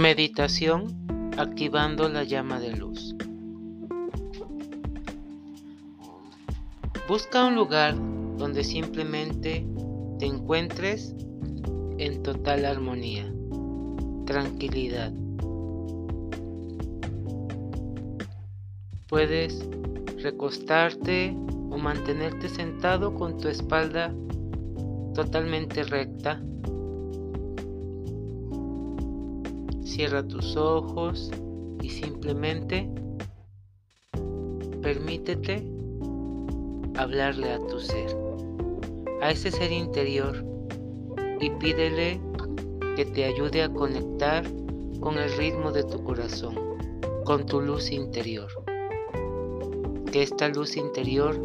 Meditación 0.00 0.96
activando 1.36 2.08
la 2.08 2.24
llama 2.24 2.58
de 2.58 2.74
luz. 2.74 3.14
Busca 7.06 7.44
un 7.44 7.54
lugar 7.54 7.94
donde 8.38 8.64
simplemente 8.64 9.66
te 10.18 10.24
encuentres 10.24 11.14
en 11.98 12.22
total 12.22 12.64
armonía, 12.64 13.30
tranquilidad. 14.24 15.12
Puedes 19.06 19.68
recostarte 20.22 21.36
o 21.68 21.76
mantenerte 21.76 22.48
sentado 22.48 23.14
con 23.14 23.36
tu 23.36 23.48
espalda 23.48 24.14
totalmente 25.14 25.82
recta 25.82 26.40
Cierra 30.00 30.26
tus 30.26 30.56
ojos 30.56 31.30
y 31.82 31.90
simplemente 31.90 32.88
permítete 34.80 35.62
hablarle 36.96 37.52
a 37.52 37.58
tu 37.66 37.78
ser, 37.80 38.16
a 39.20 39.30
ese 39.30 39.50
ser 39.50 39.70
interior 39.70 40.42
y 41.38 41.50
pídele 41.50 42.18
que 42.96 43.04
te 43.04 43.26
ayude 43.26 43.62
a 43.62 43.68
conectar 43.68 44.42
con 45.00 45.18
el 45.18 45.30
ritmo 45.36 45.70
de 45.70 45.84
tu 45.84 46.02
corazón, 46.02 46.54
con 47.26 47.44
tu 47.44 47.60
luz 47.60 47.90
interior. 47.90 48.50
Que 50.10 50.22
esta 50.22 50.48
luz 50.48 50.78
interior 50.78 51.38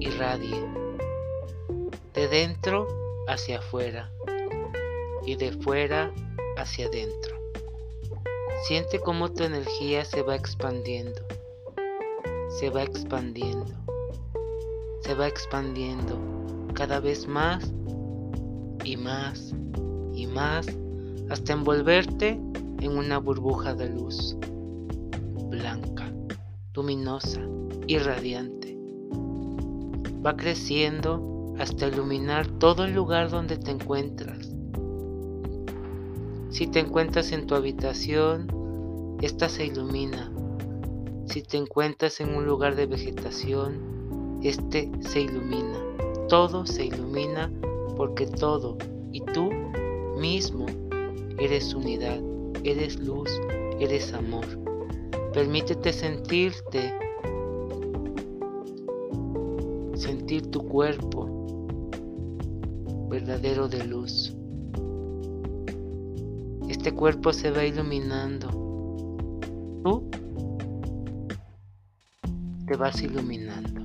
irradie 0.00 0.66
de 2.14 2.26
dentro 2.26 2.88
hacia 3.28 3.60
afuera 3.60 4.10
y 5.24 5.36
de 5.36 5.52
fuera 5.52 6.12
hacia 6.56 6.86
adentro. 6.86 7.39
Siente 8.62 9.00
cómo 9.00 9.30
tu 9.32 9.44
energía 9.44 10.04
se 10.04 10.22
va 10.22 10.36
expandiendo, 10.36 11.22
se 12.58 12.68
va 12.68 12.82
expandiendo, 12.82 13.72
se 15.00 15.14
va 15.14 15.26
expandiendo 15.26 16.18
cada 16.74 17.00
vez 17.00 17.26
más 17.26 17.72
y 18.84 18.98
más 18.98 19.54
y 20.12 20.26
más 20.26 20.66
hasta 21.30 21.54
envolverte 21.54 22.38
en 22.80 22.98
una 22.98 23.18
burbuja 23.18 23.74
de 23.74 23.88
luz 23.88 24.36
blanca, 25.48 26.12
luminosa 26.74 27.40
y 27.86 27.96
radiante. 27.96 28.78
Va 30.24 30.36
creciendo 30.36 31.54
hasta 31.58 31.88
iluminar 31.88 32.46
todo 32.58 32.84
el 32.84 32.92
lugar 32.92 33.30
donde 33.30 33.56
te 33.56 33.70
encuentras 33.70 34.49
si 36.50 36.66
te 36.66 36.80
encuentras 36.80 37.30
en 37.30 37.46
tu 37.46 37.54
habitación, 37.54 38.48
esta 39.22 39.48
se 39.48 39.66
ilumina. 39.66 40.32
Si 41.26 41.42
te 41.42 41.56
encuentras 41.56 42.20
en 42.20 42.34
un 42.34 42.44
lugar 42.44 42.74
de 42.74 42.86
vegetación, 42.86 44.40
este 44.42 44.90
se 45.00 45.20
ilumina. 45.20 45.78
Todo 46.28 46.66
se 46.66 46.86
ilumina 46.86 47.52
porque 47.96 48.26
todo 48.26 48.78
y 49.12 49.20
tú 49.20 49.50
mismo 50.18 50.66
eres 51.38 51.72
unidad, 51.72 52.20
eres 52.64 52.98
luz, 52.98 53.30
eres 53.78 54.12
amor. 54.12 54.46
Permítete 55.32 55.92
sentirte, 55.92 56.92
sentir 59.94 60.50
tu 60.50 60.66
cuerpo 60.66 61.28
verdadero 63.08 63.68
de 63.68 63.84
luz. 63.84 64.34
Este 66.80 66.92
cuerpo 66.92 67.34
se 67.34 67.50
va 67.50 67.62
iluminando. 67.66 68.48
Tú 69.84 70.10
te 72.66 72.74
vas 72.74 73.02
iluminando. 73.02 73.82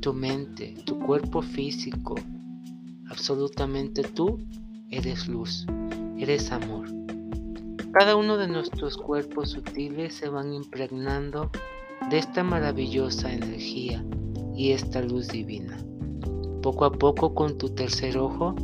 Tu 0.00 0.12
mente, 0.12 0.74
tu 0.84 0.98
cuerpo 0.98 1.40
físico, 1.40 2.16
absolutamente 3.08 4.02
tú 4.02 4.38
eres 4.90 5.26
luz, 5.28 5.64
eres 6.18 6.52
amor. 6.52 6.88
Cada 7.92 8.16
uno 8.16 8.36
de 8.36 8.48
nuestros 8.48 8.98
cuerpos 8.98 9.52
sutiles 9.52 10.12
se 10.12 10.28
van 10.28 10.52
impregnando 10.52 11.50
de 12.10 12.18
esta 12.18 12.44
maravillosa 12.44 13.32
energía 13.32 14.04
y 14.54 14.72
esta 14.72 15.00
luz 15.00 15.28
divina. 15.28 15.78
Poco 16.60 16.84
a 16.84 16.92
poco 16.92 17.34
con 17.34 17.56
tu 17.56 17.70
tercer 17.70 18.18
ojo 18.18 18.54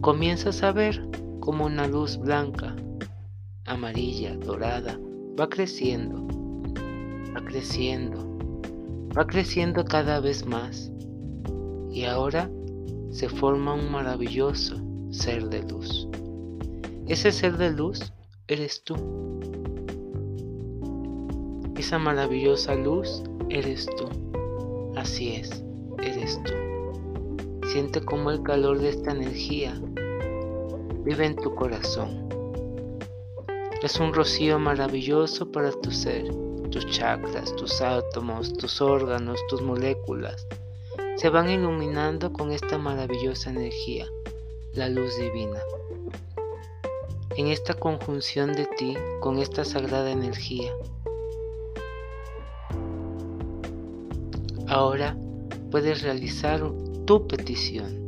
comienzas 0.00 0.64
a 0.64 0.72
ver 0.72 1.08
como 1.46 1.66
una 1.66 1.86
luz 1.86 2.18
blanca, 2.18 2.74
amarilla, 3.66 4.36
dorada, 4.36 4.98
va 5.38 5.48
creciendo, 5.48 6.26
va 7.32 7.40
creciendo, 7.44 8.18
va 9.16 9.24
creciendo 9.28 9.84
cada 9.84 10.18
vez 10.18 10.44
más. 10.44 10.90
Y 11.92 12.02
ahora 12.02 12.50
se 13.10 13.28
forma 13.28 13.74
un 13.74 13.92
maravilloso 13.92 14.74
ser 15.10 15.48
de 15.48 15.62
luz. 15.62 16.08
Ese 17.06 17.30
ser 17.30 17.56
de 17.56 17.70
luz 17.70 18.12
eres 18.48 18.82
tú. 18.82 18.96
Esa 21.76 22.00
maravillosa 22.00 22.74
luz 22.74 23.22
eres 23.50 23.86
tú. 23.96 24.08
Así 24.96 25.36
es, 25.36 25.64
eres 26.02 26.42
tú. 26.42 26.52
Siente 27.68 28.00
como 28.00 28.32
el 28.32 28.42
calor 28.42 28.80
de 28.80 28.88
esta 28.88 29.12
energía 29.12 29.80
vive 31.06 31.24
en 31.24 31.36
tu 31.36 31.54
corazón. 31.54 32.28
Es 33.80 34.00
un 34.00 34.12
rocío 34.12 34.58
maravilloso 34.58 35.52
para 35.52 35.70
tu 35.70 35.92
ser, 35.92 36.28
tus 36.72 36.84
chakras, 36.88 37.54
tus 37.54 37.80
átomos, 37.80 38.52
tus 38.54 38.80
órganos, 38.80 39.38
tus 39.48 39.62
moléculas. 39.62 40.48
Se 41.14 41.28
van 41.28 41.48
iluminando 41.48 42.32
con 42.32 42.50
esta 42.50 42.76
maravillosa 42.76 43.50
energía, 43.50 44.06
la 44.72 44.88
luz 44.88 45.16
divina. 45.16 45.60
En 47.36 47.46
esta 47.46 47.74
conjunción 47.74 48.52
de 48.52 48.66
ti 48.76 48.96
con 49.20 49.38
esta 49.38 49.64
sagrada 49.64 50.10
energía. 50.10 50.72
Ahora 54.66 55.16
puedes 55.70 56.02
realizar 56.02 56.68
tu 57.04 57.28
petición. 57.28 58.04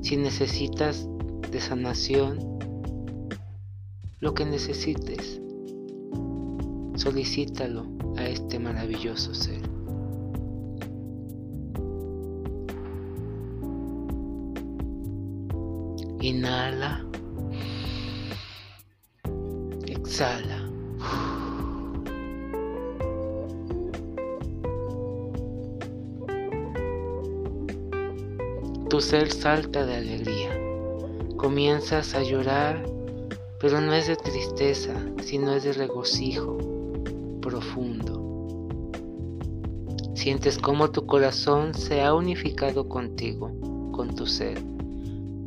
Si 0.00 0.16
necesitas 0.16 1.06
de 1.56 1.62
sanación, 1.62 2.38
lo 4.20 4.34
que 4.34 4.44
necesites, 4.44 5.40
solicítalo 6.96 7.86
a 8.18 8.26
este 8.26 8.58
maravilloso 8.58 9.32
ser. 9.32 9.62
Inhala. 16.20 17.06
Exhala. 19.86 20.60
Tu 28.90 29.00
ser 29.00 29.32
salta 29.32 29.86
de 29.86 29.96
alegría. 29.96 30.65
Comienzas 31.36 32.14
a 32.14 32.22
llorar, 32.22 32.82
pero 33.60 33.82
no 33.82 33.92
es 33.92 34.06
de 34.06 34.16
tristeza, 34.16 34.94
sino 35.22 35.52
es 35.52 35.64
de 35.64 35.74
regocijo 35.74 36.56
profundo. 37.42 38.88
Sientes 40.14 40.56
cómo 40.56 40.90
tu 40.90 41.04
corazón 41.04 41.74
se 41.74 42.02
ha 42.02 42.14
unificado 42.14 42.88
contigo, 42.88 43.52
con 43.92 44.14
tu 44.14 44.26
ser. 44.26 44.58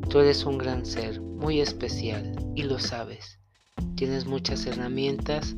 Tú 0.09 0.19
eres 0.19 0.45
un 0.45 0.59
gran 0.59 0.85
ser, 0.85 1.19
muy 1.21 1.59
especial, 1.59 2.35
y 2.53 2.63
lo 2.63 2.77
sabes. 2.77 3.39
Tienes 3.95 4.27
muchas 4.27 4.67
herramientas 4.67 5.55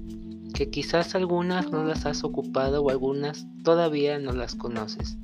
que 0.54 0.70
quizás 0.70 1.14
algunas 1.14 1.72
no 1.72 1.84
las 1.84 2.06
has 2.06 2.24
ocupado 2.24 2.82
o 2.84 2.90
algunas 2.90 3.46
todavía 3.64 4.18
no 4.18 4.32
las 4.32 4.56
conoces. 4.56 5.18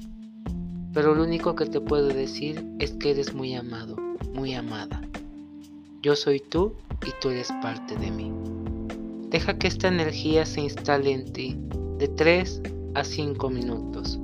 Pero 0.93 1.15
lo 1.15 1.23
único 1.23 1.55
que 1.55 1.65
te 1.65 1.79
puedo 1.79 2.09
decir 2.09 2.67
es 2.79 2.91
que 2.91 3.11
eres 3.11 3.33
muy 3.33 3.55
amado 3.55 4.06
muy 4.33 4.53
amada. 4.53 5.01
Yo 6.01 6.15
soy 6.15 6.39
tú 6.39 6.73
y 7.05 7.11
tú 7.21 7.29
eres 7.29 7.49
parte 7.61 7.97
de 7.97 8.11
mí. 8.11 8.31
Deja 9.29 9.57
que 9.57 9.67
esta 9.67 9.87
energía 9.87 10.45
se 10.45 10.61
instale 10.61 11.11
en 11.11 11.31
ti 11.33 11.57
de 11.97 12.07
3 12.07 12.61
a 12.95 13.03
5 13.03 13.49
minutos. 13.49 14.19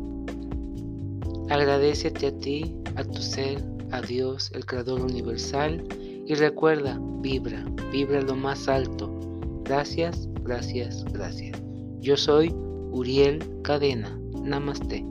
Agradecete 1.49 2.27
a 2.27 2.37
ti, 2.39 2.73
a 2.95 3.03
tu 3.03 3.21
ser, 3.21 3.63
a 3.91 4.01
Dios, 4.01 4.51
el 4.53 4.65
Creador 4.65 5.01
Universal, 5.01 5.85
y 6.25 6.33
recuerda, 6.35 6.99
vibra, 7.19 7.65
vibra 7.91 8.21
lo 8.21 8.35
más 8.35 8.67
alto. 8.67 9.11
Gracias, 9.65 10.29
gracias, 10.43 11.03
gracias. 11.11 11.61
Yo 11.99 12.17
soy 12.17 12.53
Uriel 12.91 13.43
Cadena. 13.63 14.17
Namaste. 14.41 15.05